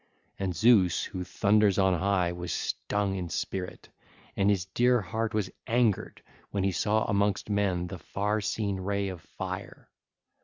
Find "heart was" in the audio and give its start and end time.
4.99-5.51